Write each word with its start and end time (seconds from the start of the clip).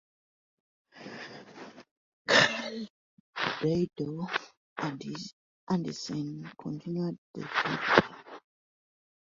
Carl 2.29 2.77
Theodor 3.59 4.25
Andersen 5.69 6.51
continued 6.59 7.19
the 7.35 7.43
company. 7.43 8.09